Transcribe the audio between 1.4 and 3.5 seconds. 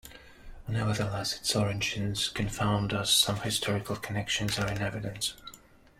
if origins confound us, some